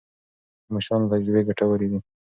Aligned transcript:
د 0.65 0.67
مشرانو 0.73 1.09
تجربې 1.13 1.41
ګټورې 1.47 1.87
دي. 1.91 1.99